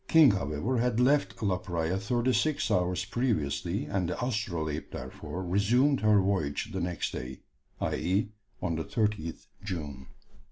King, 0.07 0.31
however, 0.31 0.79
had 0.79 0.99
left 0.99 1.43
La 1.43 1.59
Praya 1.59 1.95
thirty 1.95 2.33
six 2.33 2.71
hours 2.71 3.05
previously, 3.05 3.85
and 3.85 4.09
the 4.09 4.19
Astrolabe 4.19 4.89
therefore 4.89 5.43
resumed 5.43 5.99
her 5.99 6.19
voyage 6.19 6.71
the 6.71 6.81
next 6.81 7.11
day, 7.11 7.41
i.e. 7.79 8.31
on 8.63 8.77
the 8.77 8.83
30th 8.83 9.45
June. 9.63 10.07